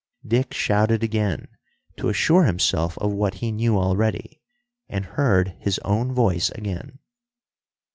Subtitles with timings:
[0.27, 1.47] Dick shouted again,
[1.97, 4.41] to assure himself of what he knew already,
[4.89, 6.97] and heard his own voice again.